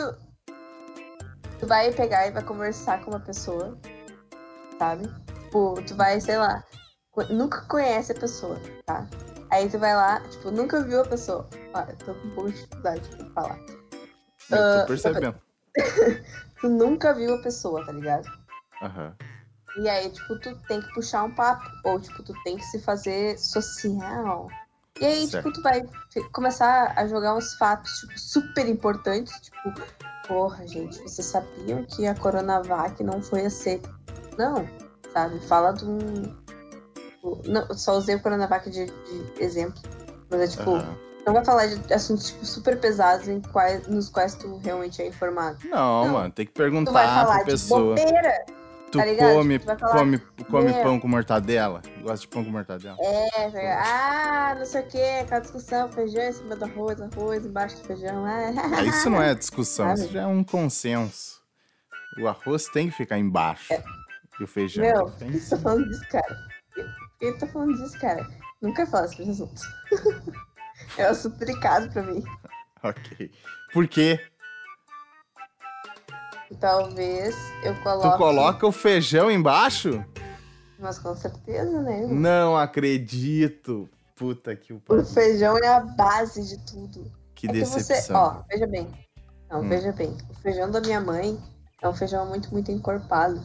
Tu 1.59 1.67
vai 1.67 1.93
pegar 1.93 2.27
e 2.27 2.31
vai 2.31 2.43
conversar 2.43 3.05
com 3.05 3.11
uma 3.11 3.21
pessoa, 3.21 3.79
sabe? 4.79 5.09
Tipo, 5.45 5.75
tu 5.87 5.95
vai, 5.95 6.21
sei 6.21 6.39
lá, 6.39 6.65
nunca 7.29 7.63
conhece 7.63 8.13
a 8.13 8.15
pessoa, 8.15 8.59
tá? 8.87 9.07
Aí 9.51 9.69
tu 9.69 9.79
vai 9.79 9.95
lá, 9.95 10.21
tipo, 10.29 10.51
nunca 10.51 10.83
viu 10.85 11.03
a 11.03 11.05
pessoa. 11.05 11.49
Ó, 11.75 11.81
eu 11.81 11.97
tô 11.97 12.15
com 12.15 12.29
um 12.29 12.31
pouco 12.31 12.51
de 12.51 12.57
dificuldade 12.57 13.09
pra 13.17 13.27
falar. 13.31 13.80
Eu 14.51 14.59
Ah, 14.59 14.81
tô 14.81 14.87
percebendo. 14.87 15.41
Tu 16.61 16.69
nunca 16.69 17.15
viu 17.15 17.35
a 17.35 17.43
pessoa, 17.43 17.85
tá 17.87 17.93
ligado? 17.93 18.27
Aham. 18.83 19.15
E 19.79 19.89
aí, 19.89 20.11
tipo, 20.11 20.39
tu 20.41 20.55
tem 20.69 20.81
que 20.81 20.93
puxar 20.93 21.23
um 21.23 21.35
papo. 21.35 21.65
Ou, 21.85 21.99
tipo, 22.01 22.23
tu 22.23 22.35
tem 22.45 22.57
que 22.59 22.65
se 22.65 22.79
fazer 22.81 23.39
social. 23.39 24.49
E 25.01 25.07
aí, 25.07 25.27
Certo. 25.27 25.47
tipo, 25.47 25.55
tu 25.55 25.63
vai 25.63 25.83
começar 26.33 26.93
a 26.97 27.07
jogar 27.07 27.35
uns 27.35 27.55
fatos, 27.55 27.91
tipo, 28.01 28.19
super 28.19 28.69
importantes. 28.69 29.33
Tipo, 29.41 29.73
porra, 30.29 30.67
gente, 30.67 30.99
vocês 30.99 31.27
sabiam 31.27 31.85
que 31.85 32.07
a 32.07 32.15
Coronavac 32.15 33.03
não 33.03 33.23
foi 33.23 33.47
aceita? 33.47 33.89
Não, 34.37 34.69
sabe? 35.15 35.39
Fala 35.47 35.73
de 35.73 35.87
um... 35.87 36.03
tipo, 36.03 37.41
Não, 37.47 37.73
só 37.75 37.97
usei 37.97 38.17
o 38.17 38.21
Coronavac 38.23 38.69
de, 38.69 38.85
de 38.85 39.43
exemplo. 39.43 39.81
Mas 40.29 40.41
é, 40.41 40.47
tipo, 40.49 40.75
aham. 40.75 40.97
Não 41.27 41.35
vai 41.35 41.45
falar 41.45 41.67
de 41.67 41.93
assuntos, 41.93 42.29
tipo, 42.29 42.45
super 42.47 42.79
pesados 42.81 43.29
em 43.29 43.41
quais, 43.41 43.87
nos 43.87 44.09
quais 44.09 44.35
tu 44.35 44.57
realmente 44.59 45.01
é 45.03 45.07
informado. 45.07 45.59
Não, 45.65 46.05
Não. 46.07 46.13
mano, 46.15 46.31
tem 46.33 46.47
que 46.47 46.53
Tu 46.53 46.57
vai 46.59 46.71
perguntar 46.71 46.93
falar 46.93 47.25
pra 47.27 47.39
de 47.39 47.45
pessoa. 47.51 47.95
bobeira. 47.97 48.45
Tu 48.91 48.99
tá 48.99 49.05
ligado? 49.05 49.35
come, 49.35 49.59
Tu 49.61 49.77
come, 49.77 50.19
come 50.51 50.73
pão 50.83 50.99
com 50.99 51.07
mortadela? 51.07 51.81
Gosta 52.03 52.19
de 52.23 52.29
pão 52.29 52.45
com 52.45 52.51
mortadela? 52.51 52.97
É, 53.01 53.49
tá 53.49 53.83
ah, 53.85 54.55
não 54.59 54.67
sei 54.67 54.81
o 54.81 54.87
que, 54.89 55.01
aquela 55.01 55.41
discussão, 55.41 55.89
feijão 55.93 56.23
em 56.25 56.33
cima 56.33 56.57
do 56.57 56.65
arroz, 56.65 57.01
arroz 57.01 57.47
embaixo 57.47 57.77
do 57.77 57.85
feijão. 57.85 58.25
Ah, 58.27 58.51
Ah, 58.79 58.83
isso 58.83 59.09
não 59.09 59.23
é 59.23 59.33
discussão, 59.33 59.87
Sabe? 59.91 60.01
isso 60.07 60.13
já 60.13 60.23
é 60.23 60.27
um 60.27 60.43
consenso. 60.43 61.39
O 62.21 62.27
arroz 62.27 62.65
tem 62.67 62.91
que 62.91 62.97
ficar 62.97 63.17
embaixo. 63.17 63.73
E 64.41 64.43
o 64.43 64.47
feijão 64.49 64.85
Meu, 64.85 65.05
tem 65.13 65.29
por 65.31 65.39
que 65.39 65.41
você 65.41 65.51
tá 65.51 65.63
falando 65.63 65.89
disso, 65.89 66.09
cara? 66.11 66.37
Por 66.75 66.85
que 67.19 67.33
tá 67.39 67.47
falando 67.47 67.77
disso, 67.77 68.01
cara? 68.01 68.27
Nunca 68.61 68.87
fala 68.87 69.07
sobre 69.07 69.23
esse 69.31 69.43
assunto. 69.43 69.61
é 71.01 71.09
um 71.09 71.11
assunto 71.13 71.37
delicado 71.39 71.91
pra 71.93 72.03
mim. 72.03 72.23
Ok. 72.83 73.31
Por 73.75 73.87
quê? 73.87 74.19
Talvez 76.59 77.37
eu 77.63 77.75
coloque. 77.83 78.09
Tu 78.11 78.17
coloca 78.19 78.67
o 78.67 78.73
feijão 78.73 79.31
embaixo? 79.31 80.03
Mas 80.79 80.99
com 80.99 81.15
certeza, 81.15 81.81
né? 81.83 82.07
Não 82.09 82.57
acredito. 82.57 83.87
Puta 84.17 84.57
que 84.57 84.73
o 84.73 84.83
O 84.89 85.05
feijão 85.05 85.57
é 85.59 85.67
a 85.69 85.81
base 85.81 86.43
de 86.47 86.59
tudo. 86.67 87.11
Que 87.35 87.49
é 87.49 87.53
que 87.53 87.61
você, 87.65 87.77
decepção. 87.77 88.17
ó, 88.17 88.43
veja 88.51 88.67
bem. 88.67 88.89
Não, 89.51 89.61
Hum. 89.61 89.69
veja 89.69 89.93
bem. 89.93 90.17
O 90.31 90.35
feijão 90.35 90.71
da 90.71 90.81
minha 90.81 91.01
mãe 91.01 91.39
é 91.83 91.89
um 91.89 91.95
feijão 91.95 92.27
muito, 92.27 92.51
muito 92.51 92.71
encorpado. 92.73 93.43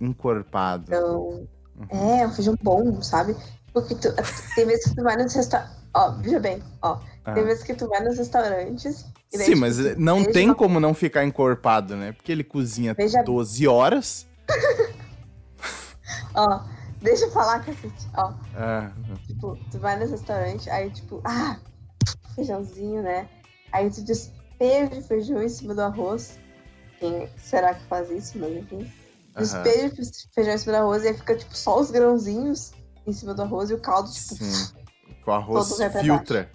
Encorpado. 0.00 0.84
Então, 0.88 1.46
Uhum. 1.76 1.86
é, 1.90 2.20
é 2.22 2.26
um 2.26 2.32
feijão 2.32 2.54
bom, 2.62 3.00
sabe? 3.02 3.36
Porque 3.72 3.94
tu, 3.94 4.08
tem 4.56 4.66
vezes 4.66 4.90
que 4.90 4.96
tu 4.96 5.02
vai 5.04 5.16
nos 5.16 5.32
restaurantes. 5.32 5.83
Ó, 5.94 6.10
veja 6.12 6.40
bem, 6.40 6.62
ó. 6.82 6.98
Ah. 7.24 7.32
Tem 7.34 7.44
vezes 7.44 7.64
que 7.64 7.74
tu 7.74 7.88
vai 7.88 8.02
nos 8.02 8.18
restaurantes. 8.18 9.06
e 9.32 9.38
daí, 9.38 9.46
Sim, 9.46 9.52
tipo, 9.52 9.60
mas 9.60 9.76
tu 9.76 9.94
não 10.00 10.24
tem 10.24 10.46
uma- 10.46 10.54
como 10.54 10.78
não 10.80 10.92
ficar 10.94 11.24
encorpado, 11.24 11.96
né? 11.96 12.12
Porque 12.12 12.30
ele 12.32 12.44
cozinha 12.44 12.94
Veja- 12.94 13.22
12 13.22 13.66
horas. 13.66 14.26
Ó, 16.34 16.60
deixa 17.00 17.24
eu 17.26 17.30
falar, 17.30 17.64
cacete. 17.64 18.08
Ó, 18.16 18.32
Ah, 18.56 18.90
tipo, 19.26 19.56
tu 19.70 19.78
vai 19.78 19.96
nesse 19.98 20.12
restaurante, 20.12 20.68
aí 20.70 20.90
tipo, 20.90 21.20
ah, 21.24 21.58
feijãozinho, 22.34 23.02
né? 23.02 23.28
Aí 23.72 23.90
tu 23.90 24.02
despeja 24.02 24.98
o 24.98 25.02
feijão 25.02 25.42
em 25.42 25.48
cima 25.48 25.74
do 25.74 25.80
arroz. 25.82 26.38
Quem 26.98 27.28
será 27.36 27.74
que 27.74 27.84
faz 27.86 28.10
isso, 28.10 28.38
mas 28.38 28.52
enfim. 28.56 28.90
Despeja 29.36 29.86
o 29.88 30.34
feijão 30.34 30.54
em 30.54 30.58
cima 30.58 30.72
do 30.76 30.82
arroz 30.82 31.04
e 31.04 31.08
aí 31.08 31.14
fica, 31.14 31.36
tipo, 31.36 31.56
só 31.56 31.80
os 31.80 31.90
grãozinhos 31.90 32.72
em 33.06 33.12
cima 33.12 33.34
do 33.34 33.42
arroz 33.42 33.70
e 33.70 33.74
o 33.74 33.80
caldo, 33.80 34.10
tipo, 34.12 34.34
Sim. 34.36 34.74
Que 35.24 35.30
o 35.30 35.32
arroz 35.32 35.76
filtra. 36.00 36.50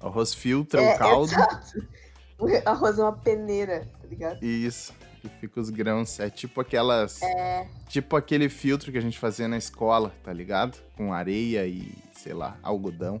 O 0.00 0.06
arroz 0.06 0.34
filtra 0.34 0.82
É, 0.82 0.94
o 0.94 0.98
caldo. 0.98 1.32
exato. 1.32 1.88
O 2.36 2.46
arroz 2.68 2.98
é 2.98 3.02
uma 3.02 3.12
peneira, 3.12 3.88
tá 4.00 4.08
ligado? 4.08 4.42
Isso. 4.44 4.92
E 5.22 5.28
fica 5.28 5.60
os 5.60 5.70
grãos. 5.70 6.18
É 6.18 6.28
tipo 6.28 6.60
aquelas. 6.60 7.22
É. 7.22 7.68
Tipo 7.88 8.16
aquele 8.16 8.48
filtro 8.48 8.90
que 8.90 8.98
a 8.98 9.00
gente 9.00 9.18
fazia 9.20 9.46
na 9.46 9.56
escola, 9.56 10.12
tá 10.24 10.32
ligado? 10.32 10.76
Com 10.96 11.12
areia 11.12 11.64
e, 11.64 11.94
sei 12.12 12.34
lá, 12.34 12.58
algodão. 12.60 13.20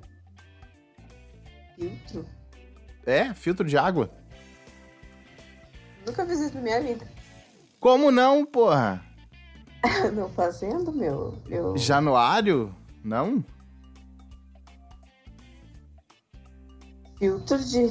Filtro. 1.76 2.26
É, 3.06 3.32
filtro 3.34 3.64
de 3.64 3.78
água. 3.78 4.10
Nunca 6.04 6.26
fiz 6.26 6.40
isso 6.40 6.54
na 6.56 6.60
minha 6.60 6.82
vida. 6.82 7.06
Como 7.78 8.10
não, 8.10 8.44
porra? 8.44 9.00
Não 10.12 10.28
fazendo, 10.30 10.92
meu. 10.92 11.38
Eu... 11.48 11.78
Januário? 11.78 12.74
Não? 13.02 13.44
Filtro 17.18 17.58
de. 17.58 17.88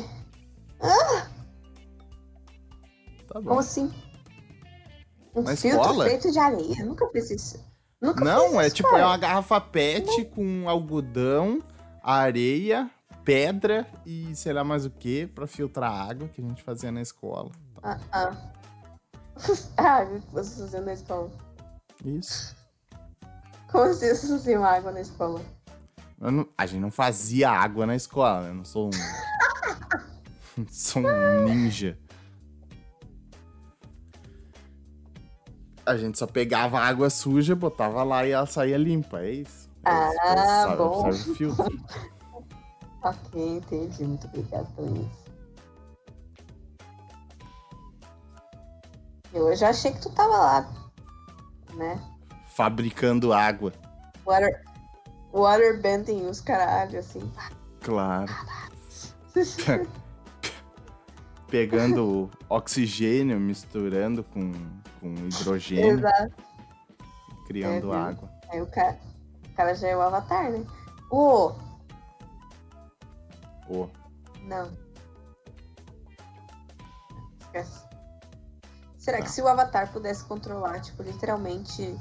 Tá 3.27 3.39
bom. 3.39 3.43
Como 3.43 3.59
assim? 3.59 3.91
Um 5.35 5.41
Na 5.41 5.55
filtro 5.55 5.81
escola? 5.81 6.05
feito 6.05 6.31
de 6.31 6.39
areia. 6.39 6.85
Nunca 6.85 7.07
fiz 7.09 7.31
isso. 7.31 7.73
Nunca 8.01 8.23
Não, 8.23 8.49
fiz 8.49 8.57
é 8.57 8.67
isso, 8.67 8.75
tipo, 8.75 8.95
é 8.95 9.05
uma 9.05 9.17
garrafa 9.17 9.59
pet 9.59 10.25
com 10.25 10.69
algodão, 10.69 11.63
areia, 12.03 12.91
pedra 13.23 13.87
e 14.05 14.35
sei 14.35 14.53
lá 14.53 14.63
mais 14.63 14.85
o 14.85 14.91
que 14.91 15.25
pra 15.25 15.47
filtrar 15.47 15.91
a 15.91 16.09
água 16.09 16.27
que 16.27 16.41
a 16.41 16.43
gente 16.47 16.61
fazia 16.61 16.91
na 16.91 17.01
escola. 17.01 17.49
Ah, 17.81 17.97
ah. 18.11 18.35
ah, 19.77 20.05
vocês 20.31 20.59
faziam 20.59 20.83
na 20.83 20.93
escola. 20.93 21.31
Isso. 22.05 22.55
Como 23.71 23.85
assim 23.85 24.07
vocês 24.07 24.29
faziam 24.29 24.63
água 24.63 24.91
na 24.91 25.01
escola? 25.01 25.41
Não- 26.19 26.47
a 26.57 26.65
gente 26.65 26.79
não 26.81 26.91
fazia 26.91 27.49
água 27.51 27.85
na 27.85 27.95
escola, 27.95 28.41
né? 28.43 28.49
Eu 28.49 28.53
não 28.55 28.65
sou 28.65 28.87
um. 28.87 28.91
sou 30.69 31.01
um 31.01 31.43
ninja. 31.43 31.97
A 35.85 35.97
gente 35.97 36.17
só 36.17 36.25
pegava 36.25 36.79
água 36.79 37.09
suja, 37.09 37.55
botava 37.55 38.03
lá 38.03 38.25
e 38.25 38.31
ela 38.31 38.45
saía 38.45 38.77
limpa, 38.77 39.19
é 39.21 39.31
isso. 39.31 39.69
É 39.85 39.89
Ah, 39.89 40.75
bom. 40.77 41.09
Ok, 43.03 43.57
entendi. 43.57 44.05
Muito 44.05 44.27
obrigada 44.27 44.63
por 44.77 44.85
isso. 44.95 45.23
Eu 49.33 49.53
já 49.57 49.71
achei 49.71 49.91
que 49.91 49.99
tu 49.99 50.09
tava 50.11 50.37
lá, 50.37 50.73
né? 51.73 51.99
Fabricando 52.47 53.33
água. 53.33 53.73
Water, 54.25 54.63
waterbending 55.41 56.25
os 56.27 56.39
caralho, 56.41 56.99
assim. 56.99 57.31
Claro. 57.81 58.31
Pegando 61.49 62.29
oxigênio, 62.49 63.39
misturando 63.39 64.23
com, 64.23 64.51
com 64.99 65.13
hidrogênio, 65.13 65.99
Exato. 65.99 66.33
criando 67.45 67.93
É, 67.93 67.97
água. 67.97 68.29
Aí 68.49 68.61
o 68.61 68.67
cara, 68.67 68.99
o 69.51 69.55
cara 69.55 69.75
já 69.75 69.87
é 69.89 69.95
o 69.97 70.01
avatar, 70.01 70.51
né? 70.51 70.65
Ô, 71.11 71.51
Pô, 73.67 73.87
não. 74.41 74.69
Esquece. 77.39 77.83
Será 78.97 79.17
Tá. 79.19 79.23
que 79.23 79.29
se 79.31 79.41
o 79.41 79.47
avatar 79.47 79.91
pudesse 79.91 80.25
controlar, 80.25 80.79
tipo, 80.81 81.03
literalmente. 81.03 81.95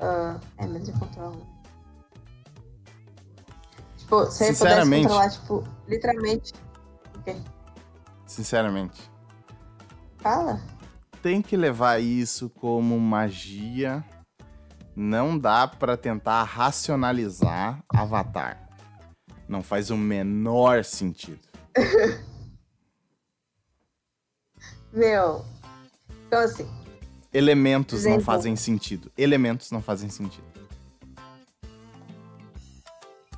ah, 0.00 0.38
é, 0.58 0.66
mas 0.66 0.88
ele 0.88 0.98
controla. 0.98 1.51
Tipo, 4.12 4.30
se 4.30 4.44
ele 4.44 4.52
pudesse 4.52 4.58
Sinceramente. 4.58 5.02
controlar, 5.08 5.30
tipo, 5.30 5.64
literalmente. 5.88 6.52
O 7.16 7.22
quê? 7.22 7.36
sinceramente, 8.26 9.10
Fala? 10.18 10.60
tem 11.22 11.40
que 11.42 11.56
levar 11.56 11.98
isso 12.00 12.50
como 12.50 12.98
magia. 13.00 14.04
Não 14.94 15.38
dá 15.38 15.66
pra 15.66 15.96
tentar 15.96 16.42
racionalizar 16.44 17.82
Avatar. 17.88 18.68
Não 19.48 19.62
faz 19.62 19.88
o 19.90 19.96
menor 19.96 20.84
sentido. 20.84 21.40
Meu. 24.92 25.42
Então, 26.26 26.40
assim. 26.40 26.70
Elementos 27.32 28.04
não 28.04 28.10
Exemplo. 28.12 28.24
fazem 28.26 28.56
sentido. 28.56 29.10
Elementos 29.16 29.70
não 29.70 29.80
fazem 29.80 30.10
sentido. 30.10 30.51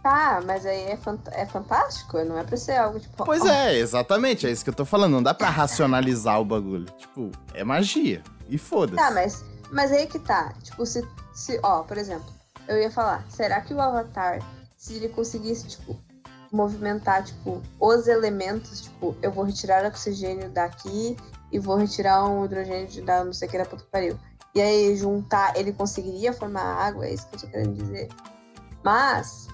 Tá, 0.04 0.42
mas 0.44 0.66
aí 0.66 0.82
é, 0.82 0.98
fant- 0.98 1.26
é 1.32 1.46
fantástico? 1.46 2.22
Não 2.24 2.38
é 2.38 2.44
pra 2.44 2.58
ser 2.58 2.76
algo 2.76 3.00
tipo. 3.00 3.24
Pois 3.24 3.42
é, 3.42 3.78
exatamente. 3.78 4.46
É 4.46 4.50
isso 4.50 4.62
que 4.62 4.68
eu 4.68 4.74
tô 4.74 4.84
falando. 4.84 5.12
Não 5.12 5.22
dá 5.22 5.32
pra 5.32 5.48
racionalizar 5.48 6.38
o 6.38 6.44
bagulho. 6.44 6.84
Tipo, 6.98 7.30
é 7.54 7.64
magia. 7.64 8.22
E 8.46 8.58
foda-se. 8.58 8.96
Tá, 9.02 9.10
mas, 9.10 9.42
mas 9.72 9.90
aí 9.90 10.06
que 10.06 10.18
tá. 10.18 10.52
Tipo, 10.62 10.84
se, 10.84 11.02
se. 11.32 11.58
Ó, 11.62 11.84
por 11.84 11.96
exemplo, 11.96 12.26
eu 12.68 12.76
ia 12.78 12.90
falar, 12.90 13.24
será 13.30 13.62
que 13.62 13.72
o 13.72 13.80
Avatar, 13.80 14.40
se 14.76 14.92
ele 14.92 15.08
conseguisse, 15.08 15.68
tipo, 15.68 15.98
movimentar, 16.52 17.24
tipo, 17.24 17.62
os 17.80 18.06
elementos, 18.06 18.82
tipo, 18.82 19.16
eu 19.22 19.32
vou 19.32 19.44
retirar 19.44 19.86
oxigênio 19.86 20.50
daqui 20.50 21.16
e 21.50 21.58
vou 21.58 21.76
retirar 21.76 22.26
um 22.26 22.44
hidrogênio 22.44 22.88
de 22.88 23.00
da 23.00 23.24
não 23.24 23.32
sei 23.32 23.48
o 23.48 23.50
que 23.50 23.56
da 23.56 23.64
puta 23.64 23.82
que 23.82 23.90
pariu. 23.90 24.18
E 24.54 24.60
aí 24.60 24.94
juntar, 24.96 25.56
ele 25.56 25.72
conseguiria 25.72 26.34
formar 26.34 26.60
água, 26.62 27.06
é 27.06 27.14
isso 27.14 27.26
que 27.28 27.36
eu 27.36 27.40
tô 27.40 27.46
querendo 27.46 27.72
dizer. 27.72 28.08
Mas 28.84 29.48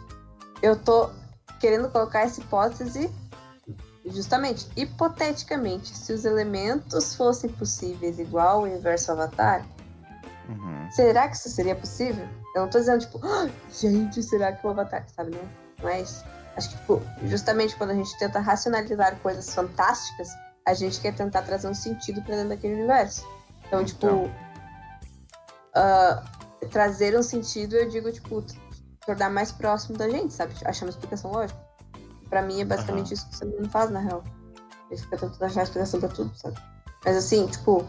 eu 0.63 0.77
tô 0.77 1.11
querendo 1.61 1.89
colocar 1.91 2.21
essa 2.23 2.41
hipótese 2.41 3.11
justamente, 4.07 4.67
hipoteticamente, 4.77 5.97
se 5.97 6.13
os 6.13 6.25
elementos 6.25 7.15
fossem 7.15 7.51
possíveis 7.51 8.19
igual 8.19 8.61
o 8.61 8.63
universo 8.65 9.13
Avatar, 9.13 9.65
Uhum. 10.49 10.91
será 10.91 11.29
que 11.29 11.37
isso 11.37 11.49
seria 11.51 11.77
possível? 11.77 12.27
Eu 12.57 12.63
não 12.63 12.69
tô 12.71 12.79
dizendo, 12.81 13.01
tipo, 13.01 13.21
"Ah, 13.25 13.49
gente, 13.71 14.23
será 14.23 14.53
que 14.53 14.67
o 14.67 14.71
Avatar, 14.71 15.07
sabe, 15.15 15.31
não? 15.31 15.49
Mas 15.83 16.25
acho 16.57 16.71
que, 16.71 16.77
tipo, 16.79 17.03
justamente 17.25 17.77
quando 17.77 17.91
a 17.91 17.95
gente 17.95 18.19
tenta 18.19 18.41
racionalizar 18.41 19.17
coisas 19.21 19.55
fantásticas, 19.55 20.29
a 20.67 20.75
gente 20.75 21.01
quer 21.01 21.15
tentar 21.15 21.43
trazer 21.43 21.69
um 21.69 21.75
sentido 21.75 22.21
pra 22.23 22.35
dentro 22.35 22.49
daquele 22.51 22.75
universo. 22.75 23.25
Então, 23.67 23.85
tipo, 23.85 24.07
Então. 24.07 24.31
ah, 25.75 26.25
trazer 26.71 27.17
um 27.19 27.23
sentido, 27.23 27.77
eu 27.77 27.89
digo, 27.89 28.11
tipo, 28.11 28.45
tornar 29.07 29.31
mais 29.31 29.51
próximo 29.53 29.97
da 29.97 30.09
gente, 30.09 30.33
sabe? 30.33 30.55
Achar 30.65 30.85
uma 30.87 30.91
explicação 30.91 31.33
lógica. 31.33 31.59
Pra 32.29 32.43
mim 32.43 32.61
é 32.61 32.65
basicamente 32.65 33.07
Aham. 33.07 33.15
isso 33.15 33.29
que 33.29 33.35
o 33.35 33.37
ser 33.39 33.45
humano 33.47 33.69
faz, 33.71 33.91
na 33.91 34.01
real. 34.01 34.23
Ele 34.91 35.01
fica 35.01 35.17
tentando 35.17 35.43
achar 35.45 35.63
explicação 35.63 36.01
pra 36.01 36.09
tudo, 36.09 36.31
sabe? 36.37 36.57
Mas 37.05 37.17
assim, 37.17 37.47
tipo, 37.47 37.85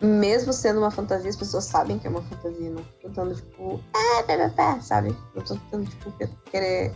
mesmo 0.00 0.52
sendo 0.52 0.78
uma 0.80 0.90
fantasia, 0.90 1.28
as 1.30 1.36
pessoas 1.36 1.64
sabem 1.64 1.98
que 1.98 2.06
é 2.06 2.10
uma 2.10 2.22
fantasia, 2.22 2.70
não 2.70 2.82
tô 2.82 3.08
tentando, 3.08 3.34
tipo, 3.34 3.80
é, 3.94 4.22
pé, 4.22 4.36
pé, 4.36 4.48
pé, 4.48 4.80
sabe? 4.80 5.16
Eu 5.34 5.42
tô 5.42 5.54
tentando, 5.54 5.88
tipo, 5.90 6.12
que- 6.12 6.26
querer 6.50 6.94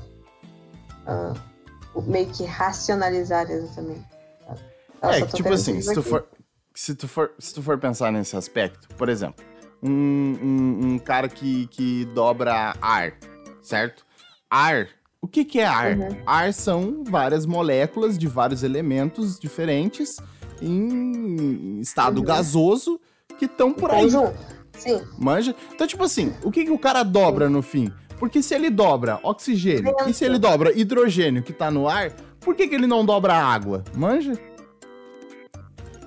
o- 1.95 2.02
meio 2.02 2.29
que 2.31 2.45
racionalizar 2.45 3.50
exatamente. 3.50 4.07
Sabe? 4.47 4.61
Eu 5.02 5.11
É, 5.11 5.21
tô 5.26 5.37
tipo 5.37 5.52
assim, 5.52 5.81
se 5.83 5.95
tu, 5.95 6.02
for, 6.02 6.26
se, 6.75 6.95
tu 6.95 7.09
for, 7.09 7.33
se 7.38 7.52
tu 7.55 7.62
for 7.62 7.79
pensar 7.79 8.11
nesse 8.12 8.37
aspecto, 8.37 8.88
por 8.97 9.09
exemplo, 9.09 9.45
um, 9.83 10.37
um, 10.43 10.87
um 10.93 10.99
cara 10.99 11.29
que, 11.29 11.67
que 11.69 12.05
dobra 12.07 12.75
ar, 12.81 13.15
certo? 13.61 14.05
Ar, 14.49 14.89
o 15.21 15.27
que, 15.27 15.45
que 15.45 15.61
é 15.61 15.67
ar? 15.67 15.97
Uhum. 15.97 16.17
Ar 16.27 16.53
são 16.53 17.03
várias 17.05 17.47
moléculas 17.47 18.17
de 18.19 18.27
vários 18.27 18.62
elementos 18.62 19.39
diferentes 19.39 20.17
em 20.61 21.81
estado 21.81 22.19
Uhum. 22.19 22.25
gasoso 22.25 23.01
que 23.39 23.47
estão 23.47 23.73
por 23.73 23.91
aí, 23.91 24.03
Conjunto. 24.03 24.39
Sim, 24.79 25.03
manja? 25.19 25.55
Então, 25.75 25.87
tipo 25.87 26.03
assim, 26.05 26.33
o 26.43 26.51
que, 26.51 26.65
que 26.65 26.71
o 26.71 26.79
cara 26.79 27.03
dobra 27.03 27.49
no 27.49 27.62
fim? 27.62 27.93
Porque 28.19 28.43
se 28.43 28.55
ele 28.55 28.71
dobra 28.71 29.19
oxigênio 29.23 29.95
e 30.07 30.15
se 30.15 30.25
ele 30.25 30.39
dobra 30.39 30.73
hidrogênio 30.79 31.43
que 31.43 31.53
tá 31.53 31.71
no 31.71 31.89
ar, 31.89 32.12
por 32.41 32.55
que, 32.55 32.69
que 32.69 32.75
ele 32.75 32.87
não 32.87 33.05
dobra 33.05 33.35
água? 33.35 33.83
Manja? 33.95 34.33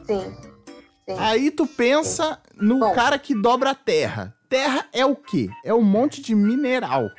sim. 0.07 0.33
Sim. 1.07 1.15
Aí 1.19 1.51
tu 1.51 1.67
pensa 1.67 2.41
no 2.55 2.79
Bom. 2.79 2.93
cara 2.93 3.19
que 3.19 3.33
dobra 3.39 3.71
a 3.71 3.75
terra. 3.75 4.35
Terra 4.49 4.87
é 4.91 5.05
o 5.05 5.15
quê? 5.15 5.49
É 5.63 5.73
um 5.73 5.81
monte 5.83 6.21
de 6.21 6.33
mineral. 6.33 7.09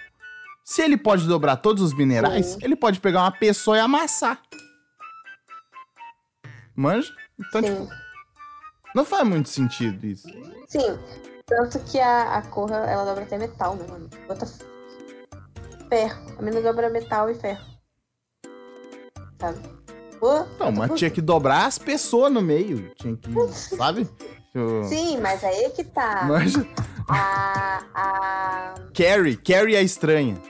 Se 0.64 0.82
ele 0.82 0.96
pode 0.96 1.26
dobrar 1.28 1.56
todos 1.56 1.82
os 1.82 1.94
minerais, 1.94 2.46
Sim. 2.46 2.58
ele 2.62 2.74
pode 2.74 2.98
pegar 2.98 3.20
uma 3.22 3.30
pessoa 3.30 3.76
e 3.76 3.80
amassar. 3.80 4.40
Manja? 6.74 7.14
Então, 7.38 7.62
tipo, 7.62 7.88
não 8.94 9.04
faz 9.04 9.26
muito 9.26 9.48
sentido 9.48 10.04
isso. 10.04 10.28
Sim. 10.66 10.98
Tanto 11.46 11.78
que 11.84 11.98
a, 12.00 12.38
a 12.38 12.42
Korra, 12.42 12.76
ela 12.78 13.04
dobra 13.04 13.22
até 13.22 13.38
metal, 13.38 13.76
né, 13.76 13.86
mano? 13.88 14.10
F- 14.28 14.64
ferro. 15.88 16.36
A 16.38 16.42
mina 16.42 16.60
dobra 16.60 16.90
metal 16.90 17.30
e 17.30 17.34
ferro. 17.36 17.64
Sabe? 19.40 19.58
Pô, 20.18 20.44
Não, 20.58 20.72
mas 20.72 20.92
tinha 20.98 21.10
que 21.10 21.20
dobrar 21.20 21.66
as 21.66 21.78
pessoas 21.78 22.32
no 22.32 22.40
meio. 22.40 22.92
Tinha 22.94 23.16
que, 23.16 23.30
sabe? 23.76 24.04
Tipo, 24.04 24.84
Sim, 24.84 25.20
mas 25.20 25.44
aí 25.44 25.70
que 25.70 25.84
tá. 25.84 26.24
Manja. 26.24 26.66
A. 27.08 27.82
A. 27.94 28.74
Carrie, 28.94 29.36
Carrie 29.36 29.76
é 29.76 29.82
estranha. 29.82 30.40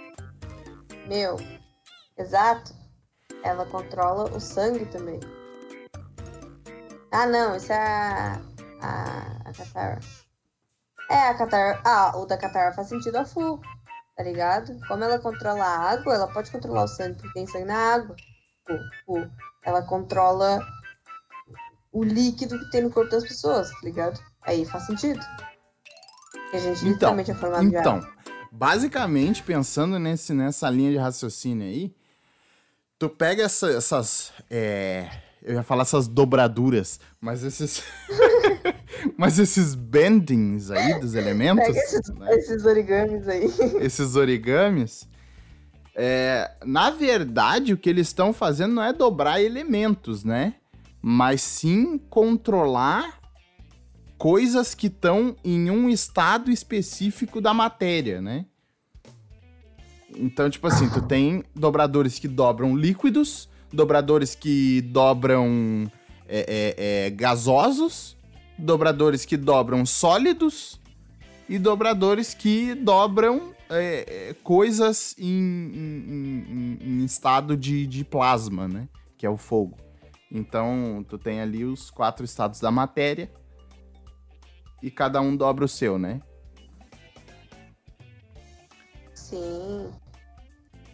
Meu. 1.09 1.37
Exato. 2.17 2.73
Ela 3.43 3.67
controla 3.67 4.31
o 4.35 4.41
sangue 4.41 4.87
também. 4.87 5.21
Ah, 7.11 7.27
não, 7.27 7.57
isso 7.57 7.73
é 7.73 7.77
a. 7.77 8.41
A, 8.81 9.49
a 9.49 9.53
Katara. 9.53 10.01
É, 11.11 11.29
a 11.29 11.35
Katara. 11.35 11.81
Ah, 11.85 12.13
o 12.17 12.27
da 12.27 12.37
Katara 12.37 12.73
faz 12.73 12.89
sentido 12.89 13.17
a 13.17 13.25
full. 13.25 13.61
Tá 14.17 14.23
ligado? 14.23 14.79
Como 14.89 15.05
ela 15.05 15.19
controla 15.19 15.63
a 15.65 15.91
água, 15.91 16.15
ela 16.15 16.27
pode 16.29 16.51
controlar 16.51 16.85
o 16.85 16.89
sangue, 16.89 17.17
porque 17.17 17.35
tem 17.35 17.47
sangue 17.47 17.67
na 17.67 17.95
água. 17.95 18.17
Full, 18.67 18.79
full. 19.05 19.31
Ela 19.67 19.83
controla 19.83 20.61
o 21.93 22.03
líquido 22.05 22.59
que 22.59 22.71
tem 22.71 22.83
no 22.83 22.91
corpo 22.91 23.11
das 23.11 23.25
pessoas, 23.25 23.69
tá 23.71 23.79
ligado? 23.83 24.19
Aí 24.43 24.65
faz 24.65 24.87
sentido. 24.87 25.21
Porque 26.33 26.57
a 26.57 26.61
gente 26.61 26.79
Então, 26.81 26.89
literalmente 26.93 27.31
é 27.31 27.35
formado 27.35 27.69
de 27.69 27.77
água. 27.77 27.99
Então, 27.99 28.37
basicamente, 28.53 29.43
pensando 29.43 29.99
nesse, 29.99 30.33
nessa 30.33 30.71
linha 30.71 30.93
de 30.93 30.99
raciocínio 30.99 31.67
aí, 31.67 31.95
tu 32.99 33.09
pega 33.09 33.43
essa- 33.43 33.71
essas. 33.71 34.33
é, 34.49 35.11
eu 35.43 35.55
ia 35.55 35.63
falar 35.63 35.83
essas 35.83 36.07
dobraduras, 36.07 37.01
mas 37.21 37.43
esses. 37.43 37.83
mas 39.19 39.39
esses 39.39 39.75
bendings 39.75 40.71
aí 40.71 41.01
dos 41.01 41.15
elementos. 41.17 41.67
Pega 41.67 41.79
esses, 41.79 42.09
né? 42.15 42.35
esses 42.37 42.65
origamis 42.65 43.29
aí. 43.29 43.51
esses 43.81 44.15
origamis. 44.17 45.09
É, 45.99 46.53
na 46.63 46.91
verdade, 46.91 47.73
o 47.73 47.79
que 47.79 47.89
eles 47.89 48.09
estão 48.09 48.31
fazendo 48.31 48.75
não 48.75 48.83
é 48.83 48.93
dobrar 48.93 49.41
elementos, 49.41 50.23
né? 50.23 50.57
Mas 51.01 51.41
sim 51.41 51.97
controlar 51.97 53.19
coisas 54.19 54.75
que 54.75 54.89
estão 54.89 55.35
em 55.43 55.71
um 55.71 55.89
estado 55.89 56.51
específico 56.51 57.41
da 57.41 57.55
matéria, 57.55 58.21
né? 58.21 58.45
Então, 60.15 60.51
tipo 60.51 60.67
assim, 60.67 60.89
tu 60.91 61.01
tem 61.01 61.43
dobradores 61.55 62.19
que 62.19 62.29
dobram 62.29 62.77
líquidos, 62.77 63.49
dobradores 63.73 64.35
que 64.35 64.83
dobram 64.83 65.91
é, 66.29 66.75
é, 66.77 67.07
é, 67.07 67.11
gasosos, 67.11 68.17
dobradores 68.59 69.25
que 69.25 69.37
dobram 69.39 69.87
sólidos 69.87 70.79
e 71.49 71.59
dobradores 71.59 72.35
que 72.35 72.75
dobram 72.75 73.55
é, 73.69 74.29
é, 74.31 74.35
coisas 74.43 75.15
em, 75.19 75.27
em- 75.27 76.47
em- 76.49 76.79
em 77.01 77.05
estado 77.05 77.57
de, 77.57 77.87
de 77.87 78.05
plasma, 78.05 78.69
né? 78.69 78.89
Que 79.19 79.27
é 79.27 79.31
o 79.31 79.37
fogo. 79.37 79.77
Então, 80.31 81.05
tu 81.09 81.19
tem 81.19 81.41
ali 81.41 81.65
os 81.65 81.91
quatro 81.91 82.25
estados 82.25 82.61
da 82.61 82.71
matéria 82.71 83.31
e 84.83 84.91
cada 84.91 85.21
um 85.21 85.37
dobra 85.37 85.65
o 85.65 85.69
seu, 85.69 85.99
né? 85.99 86.21
Sim. 89.15 89.91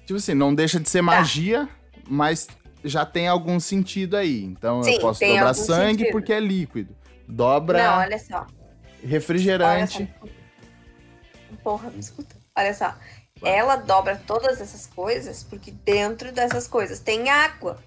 Tipo 0.07 0.17
assim, 0.17 0.35
não 0.35 0.55
deixa 0.55 0.79
de 0.81 0.89
ser 0.89 1.03
magia, 1.03 1.69
mas 2.09 2.49
já 2.85 3.05
tem 3.07 3.29
algum 3.29 3.59
sentido 3.61 4.17
aí. 4.17 4.43
Então, 4.45 4.83
Sim, 4.83 4.93
eu 4.95 5.01
posso 5.01 5.21
dobrar 5.21 5.55
sangue 5.55 5.99
sentido. 6.01 6.13
porque 6.13 6.33
é 6.33 6.41
líquido. 6.41 6.95
Dobra 7.29 7.83
Não, 7.83 7.99
olha 7.99 8.19
só. 8.19 8.39
Olha 8.41 8.47
refrigerante. 9.09 10.09
só. 10.21 10.29
Porra, 11.63 11.91
me 11.91 12.01
escuta. 12.01 12.37
Olha 12.57 12.75
só. 12.75 12.95
Ela 13.45 13.77
dobra 13.77 14.21
todas 14.27 14.61
essas 14.61 14.87
coisas 14.87 15.43
porque 15.43 15.71
dentro 15.71 16.31
dessas 16.33 16.67
coisas 16.69 17.01
tem 17.01 17.29
água. 17.29 17.79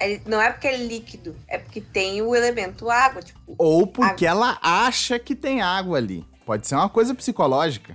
É- 0.00 0.20
Não 0.26 0.40
é 0.40 0.50
porque 0.50 0.68
é 0.68 0.76
líquido, 0.76 1.36
é 1.48 1.58
porque 1.58 1.80
tem 1.80 2.22
o 2.22 2.34
elemento 2.34 2.88
água. 2.88 3.20
Tipo, 3.22 3.54
Ou 3.58 3.86
porque 3.86 4.24
ela 4.24 4.58
acha 4.62 5.18
que 5.18 5.34
tem 5.34 5.60
água 5.60 5.98
ali. 5.98 6.24
Pode 6.46 6.66
ser 6.66 6.76
uma 6.76 6.88
coisa 6.88 7.14
psicológica. 7.14 7.94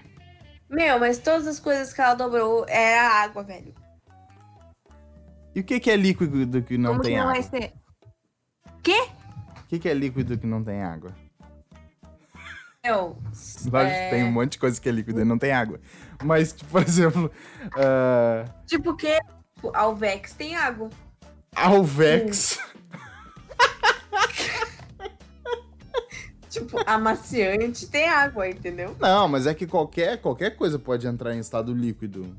meu, 0.70 1.00
mas 1.00 1.18
todas 1.18 1.48
as 1.48 1.60
coisas 1.60 1.94
que 1.94 2.02
ela 2.02 2.14
dobrou 2.16 2.66
era 2.68 3.08
água, 3.24 3.44
velho. 3.44 3.74
E 5.56 5.60
o 5.60 5.64
que, 5.64 5.80
que 5.80 5.90
é 5.92 5.96
líquido 5.96 6.62
que 6.64 6.78
não 6.78 6.92
Como 6.92 7.04
tem 7.04 7.12
que 7.14 7.18
não 7.20 7.30
água? 7.30 7.42
vai 7.42 7.44
ser? 7.44 7.74
Quê? 8.84 9.08
O 9.60 9.68
que, 9.68 9.80
que 9.80 9.88
é 9.90 9.94
líquido 9.94 10.38
que 10.38 10.46
não 10.48 10.64
tem 10.64 10.82
água? 10.84 11.16
Meu, 12.86 13.18
Lógico 13.72 13.78
é, 13.78 14.10
que 14.10 14.16
tem 14.16 14.24
um 14.26 14.32
monte 14.32 14.54
de 14.54 14.60
coisa 14.60 14.80
que 14.82 14.90
é 14.90 14.92
líquido 14.92 15.22
e 15.22 15.24
não 15.24 15.38
tem 15.38 15.54
água. 15.54 15.80
Mas, 16.22 16.52
tipo, 16.52 16.70
por 16.70 16.82
exemplo, 16.82 17.32
ah, 17.78 18.44
tipo 18.66 18.92
o 18.92 18.98
quê? 18.98 19.20
Tipo, 19.56 19.72
Alvex 19.74 20.34
tem 20.34 20.56
água. 20.58 20.90
Alvex. 21.56 22.60
Tipo, 26.50 26.78
amaciante 26.86 27.88
tem 27.88 28.08
água, 28.08 28.48
entendeu? 28.48 28.96
Não, 29.00 29.28
mas 29.28 29.48
é 29.48 29.56
que 29.56 29.66
qualquer, 29.66 30.22
qualquer 30.22 30.56
coisa 30.56 30.78
pode 30.78 31.08
entrar 31.08 31.34
em 31.34 31.40
estado 31.40 31.74
líquido. 31.74 32.38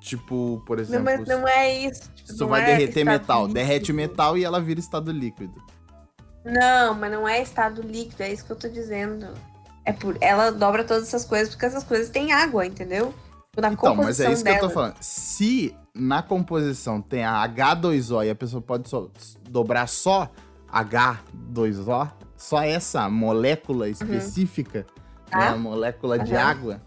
Tipo, 0.00 0.60
por 0.66 0.78
Não, 0.78 0.82
exemplo, 0.82 1.04
mas 1.04 1.28
não 1.28 1.46
é 1.46 1.72
isso. 1.72 2.10
Tipo, 2.16 2.34
tu 2.34 2.40
não 2.40 2.48
vai 2.48 2.62
é 2.62 2.66
derreter 2.66 3.04
metal. 3.04 3.42
líquido. 3.42 3.54
Derrete 3.54 3.92
metal 3.92 4.36
e 4.36 4.42
ela 4.42 4.60
vira 4.60 4.80
estado 4.80 5.12
líquido. 5.12 5.62
Não, 6.44 6.94
mas 6.94 7.12
não 7.12 7.28
é 7.28 7.40
estado 7.40 7.80
líquido, 7.80 8.24
é 8.24 8.32
isso 8.32 8.44
que 8.44 8.50
eu 8.50 8.56
tô 8.56 8.68
dizendo. 8.68 9.28
É 9.84 9.92
por 9.92 10.16
ela 10.20 10.50
dobra 10.50 10.82
todas 10.84 11.04
essas 11.08 11.24
coisas 11.24 11.50
porque 11.50 11.66
essas 11.66 11.84
coisas 11.84 12.08
têm 12.10 12.32
água, 12.32 12.64
entendeu? 12.66 13.14
Tipo, 13.50 13.60
Na 13.60 13.68
Então, 13.72 13.94
mas 13.94 14.18
é 14.20 14.32
isso 14.32 14.42
que 14.42 14.50
eu 14.50 14.54
tô 14.54 14.60
dela. 14.62 14.70
falando. 14.72 14.96
Se 15.00 15.74
na 15.94 16.22
composição 16.22 17.00
tem 17.00 17.24
a 17.24 17.46
H2O 17.48 18.24
e 18.26 18.30
a 18.30 18.34
pessoa 18.34 18.60
pode 18.62 18.88
só 18.88 19.08
dobrar 19.48 19.86
só 19.86 20.30
H2O, 20.72 22.10
só 22.36 22.62
essa 22.62 23.08
molécula 23.08 23.88
específica, 23.88 24.80
né, 24.80 24.86
Uhum. 24.86 25.30
Tá. 25.30 25.48
a 25.50 25.56
molécula 25.58 26.18
de 26.18 26.34
Aham. 26.34 26.44
água, 26.50 26.82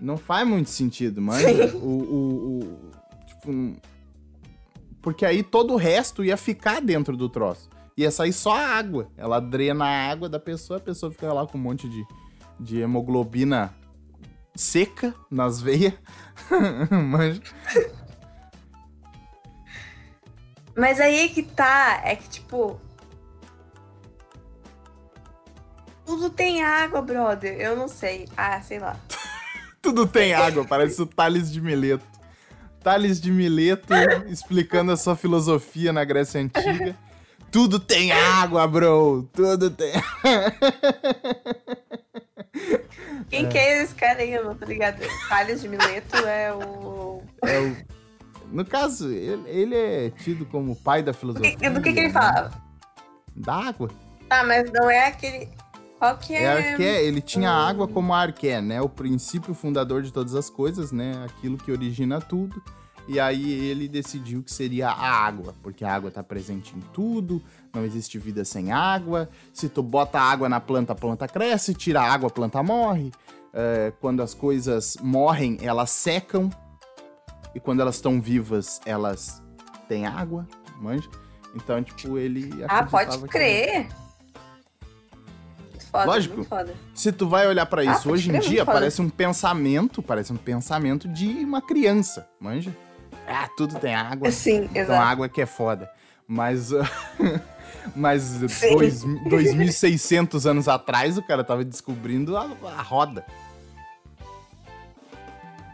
não 0.00 0.16
faz 0.16 0.46
muito 0.46 0.70
sentido, 0.70 1.20
manja. 1.20 1.74
O, 1.76 1.78
o, 1.88 2.58
o- 2.62 2.90
tipo, 3.26 3.76
porque 5.02 5.24
aí 5.24 5.42
todo 5.42 5.74
o 5.74 5.76
resto 5.76 6.24
ia 6.24 6.36
ficar 6.36 6.80
dentro 6.80 7.16
do 7.16 7.28
troço. 7.28 7.68
Ia 7.96 8.10
sair 8.12 8.32
só 8.32 8.52
a 8.56 8.64
água. 8.76 9.08
Ela 9.16 9.40
drena 9.40 9.84
a 9.84 10.10
água 10.10 10.28
da 10.28 10.38
pessoa, 10.38 10.76
a 10.76 10.80
pessoa 10.80 11.10
fica 11.10 11.32
lá 11.32 11.44
com 11.46 11.58
um 11.58 11.60
monte 11.60 11.88
de, 11.88 12.06
de 12.58 12.80
hemoglobina 12.80 13.74
seca 14.54 15.14
nas 15.30 15.60
veias. 15.60 15.94
Manja. 16.90 17.40
Mas 20.76 21.00
aí 21.00 21.20
é 21.20 21.28
que 21.28 21.42
tá, 21.42 22.02
é 22.04 22.16
que 22.16 22.28
tipo. 22.28 22.80
Tudo 26.06 26.30
tem 26.30 26.62
água, 26.62 27.02
brother. 27.02 27.60
Eu 27.60 27.76
não 27.76 27.88
sei. 27.88 28.28
Ah, 28.36 28.60
sei 28.62 28.78
lá. 28.78 28.96
Tudo 29.82 30.06
tem 30.06 30.34
água, 30.34 30.64
parece 30.64 31.00
o 31.02 31.06
Tales 31.06 31.50
de 31.52 31.60
Mileto. 31.60 32.04
Tales 32.82 33.20
de 33.20 33.30
Mileto 33.30 33.92
explicando 34.28 34.92
a 34.92 34.96
sua 34.96 35.16
filosofia 35.16 35.92
na 35.92 36.04
Grécia 36.04 36.40
Antiga. 36.40 36.96
Tudo 37.50 37.78
tem 37.80 38.12
água, 38.12 38.66
bro! 38.66 39.28
Tudo 39.32 39.70
tem. 39.70 39.92
Quem 43.28 43.48
que 43.48 43.58
é 43.58 43.82
esse 43.82 43.94
cara 43.94 44.20
aí? 44.20 44.32
Eu 44.32 44.44
não 44.44 44.54
tô 44.54 44.64
ligado. 44.64 44.98
Thales 45.28 45.60
de 45.60 45.68
Mileto 45.68 46.16
é 46.26 46.52
o. 46.54 47.22
É 47.44 47.58
o- 47.60 47.76
No 48.50 48.64
caso, 48.64 49.10
ele, 49.12 49.42
ele 49.48 49.74
é 49.76 50.10
tido 50.10 50.46
como 50.46 50.72
o 50.72 50.76
pai 50.76 51.02
da 51.02 51.12
Do 51.12 51.18
filosofia. 51.18 51.56
que, 51.56 51.68
do 51.70 51.82
que, 51.82 51.92
que 51.92 52.00
ele 52.00 52.10
falava? 52.10 52.50
Da 53.36 53.54
água. 53.54 53.90
Ah, 54.30 54.42
mas 54.44 54.70
não 54.72 54.90
é 54.90 55.06
aquele. 55.08 55.48
Qual 55.98 56.16
que 56.16 56.32
É 56.34 56.42
é? 56.44 56.70
arqué, 56.70 57.02
ele 57.04 57.20
tinha 57.20 57.50
Hum. 57.50 57.66
água 57.68 57.88
como 57.88 58.14
arqué, 58.14 58.60
né? 58.60 58.80
O 58.80 58.88
princípio 58.88 59.52
fundador 59.52 60.00
de 60.02 60.12
todas 60.12 60.34
as 60.34 60.48
coisas, 60.48 60.92
né? 60.92 61.12
Aquilo 61.24 61.58
que 61.58 61.70
origina 61.72 62.20
tudo. 62.20 62.62
E 63.08 63.18
aí 63.18 63.50
ele 63.52 63.88
decidiu 63.88 64.42
que 64.42 64.52
seria 64.52 64.90
a 64.90 65.10
água, 65.26 65.54
porque 65.62 65.82
a 65.84 65.94
água 65.94 66.10
tá 66.10 66.22
presente 66.22 66.76
em 66.76 66.80
tudo, 66.92 67.42
não 67.74 67.82
existe 67.84 68.18
vida 68.18 68.44
sem 68.44 68.70
água. 68.70 69.30
Se 69.52 69.66
tu 69.68 69.82
bota 69.82 70.20
água 70.20 70.46
na 70.48 70.60
planta, 70.60 70.92
a 70.92 70.96
planta 70.96 71.26
cresce, 71.26 71.72
tira 71.74 72.02
a 72.02 72.12
água, 72.12 72.28
a 72.28 72.32
planta 72.32 72.62
morre. 72.62 73.10
É, 73.54 73.92
quando 73.98 74.22
as 74.22 74.34
coisas 74.34 74.98
morrem, 75.02 75.56
elas 75.62 75.88
secam. 75.90 76.50
E 77.54 77.58
quando 77.60 77.80
elas 77.80 77.94
estão 77.94 78.20
vivas, 78.20 78.78
elas 78.84 79.42
têm 79.88 80.04
água, 80.06 80.46
manja? 80.78 81.08
Então, 81.56 81.82
tipo, 81.82 82.18
ele 82.18 82.62
Ah, 82.68 82.84
pode 82.84 83.18
que- 83.20 83.28
crer. 83.28 83.88
Muito 85.70 85.86
foda, 85.86 86.04
Lógico. 86.04 86.46
Se 86.94 87.10
tu 87.10 87.26
vai 87.26 87.46
olhar 87.48 87.64
pra 87.64 87.80
Ah, 87.80 87.84
isso 87.86 88.02
pode 88.02 88.12
hoje 88.12 88.30
em 88.36 88.38
dia, 88.40 88.66
parece 88.66 89.00
um 89.00 89.08
pensamento, 89.08 90.02
parece 90.02 90.30
um 90.30 90.36
pensamento 90.36 91.08
de 91.08 91.26
uma 91.42 91.62
criança, 91.62 92.28
manja? 92.38 92.70
Ah, 93.28 93.48
tudo 93.56 93.78
tem 93.78 93.94
água. 93.94 94.30
Sim, 94.30 94.64
Então 94.70 94.82
exato. 94.82 95.02
água 95.02 95.28
que 95.28 95.40
é 95.40 95.46
foda. 95.46 95.90
Mas, 96.26 96.70
mas 97.94 98.22
Sim. 98.22 98.74
dois, 98.74 99.04
2.600 99.04 100.46
anos 100.50 100.68
atrás 100.68 101.16
o 101.18 101.22
cara 101.22 101.44
tava 101.44 101.64
descobrindo 101.64 102.36
a, 102.36 102.42
a 102.76 102.82
roda. 102.82 103.24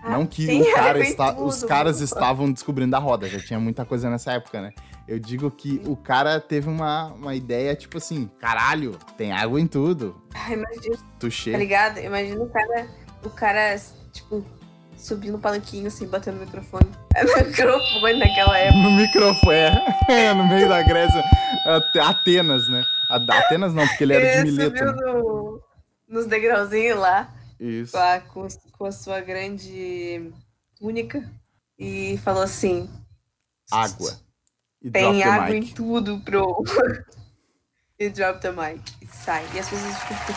Não 0.06 0.26
que 0.26 0.46
tem 0.46 0.60
o 0.62 0.72
cara 0.74 0.98
está, 1.00 1.32
tudo, 1.32 1.46
os 1.46 1.64
caras 1.64 1.96
mano. 1.96 2.04
estavam 2.04 2.52
descobrindo 2.52 2.94
a 2.94 2.98
roda, 2.98 3.28
já 3.28 3.40
tinha 3.40 3.58
muita 3.58 3.84
coisa 3.84 4.10
nessa 4.10 4.32
época, 4.32 4.60
né? 4.60 4.72
Eu 5.08 5.18
digo 5.18 5.50
que 5.50 5.80
o 5.86 5.96
cara 5.96 6.40
teve 6.40 6.68
uma, 6.68 7.06
uma 7.12 7.34
ideia, 7.34 7.74
tipo 7.74 7.98
assim, 7.98 8.30
caralho, 8.38 8.98
tem 9.16 9.32
água 9.32 9.60
em 9.60 9.66
tudo. 9.66 10.20
Ai, 10.34 10.54
imagina, 10.54 10.96
Tuxê. 11.18 11.52
tá 11.52 11.58
ligado? 11.58 11.98
Imagina 11.98 12.42
o 12.42 12.48
cara, 12.48 12.86
o 13.22 13.30
cara, 13.30 13.76
tipo, 14.12 14.44
subindo 14.96 15.32
no 15.32 15.38
palanquinho, 15.38 15.86
assim, 15.88 16.06
batendo 16.06 16.36
no 16.38 16.44
microfone. 16.46 16.90
No 17.22 17.44
microfone 17.46 18.18
naquela 18.18 18.58
época. 18.58 18.82
No 18.82 18.90
microfone, 18.90 19.54
é, 20.08 20.34
no 20.34 20.46
meio 20.46 20.68
da 20.68 20.82
Grécia. 20.82 21.22
Ate- 21.66 21.98
Atenas, 22.00 22.68
né? 22.68 22.84
A- 23.08 23.38
Atenas 23.38 23.72
não, 23.74 23.86
porque 23.86 24.04
ele 24.04 24.14
era 24.14 24.24
de 24.24 24.48
Ele 24.48 24.50
Mileto. 24.52 24.76
subiu 24.78 24.92
né? 24.92 25.12
no- 25.12 25.60
nos 26.08 26.26
degrauzinhos 26.26 26.98
lá, 26.98 27.32
Isso. 27.58 27.92
com 27.92 27.98
a, 27.98 28.20
com, 28.20 28.48
com 28.78 28.84
a 28.86 28.92
sua 28.92 29.20
grande 29.20 30.32
túnica, 30.78 31.28
e 31.78 32.18
falou 32.24 32.42
assim: 32.42 32.88
Água. 33.70 34.12
E 34.82 34.90
Tem 34.90 35.22
água 35.22 35.50
em 35.56 35.60
mic. 35.60 35.74
tudo, 35.74 36.18
bro. 36.18 36.62
e 37.98 38.08
drop 38.10 38.40
the 38.40 38.50
mic. 38.52 38.82
E 39.00 39.06
sai. 39.06 39.44
E 39.54 39.58
as 39.58 39.68
pessoas 39.70 39.96
ficam 40.02 40.16
tipo, 40.18 40.32